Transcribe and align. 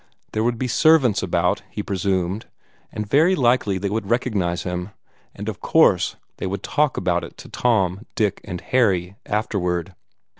There 0.31 0.43
would 0.43 0.57
be 0.57 0.67
servants 0.67 1.21
about, 1.21 1.61
he 1.69 1.83
presumed, 1.83 2.47
and 2.91 3.07
very 3.07 3.35
likely 3.35 3.77
they 3.77 3.91
would 3.91 4.09
recognize 4.09 4.63
him, 4.63 4.89
and 5.35 5.47
of 5.47 5.61
course 5.61 6.15
they 6.37 6.47
would 6.47 6.63
talk 6.63 6.97
about 6.97 7.23
it 7.23 7.37
to 7.37 7.49
Tom, 7.49 8.07
Dick 8.15 8.41
and 8.43 8.61
Harry 8.61 9.17
afterward. 9.27 9.93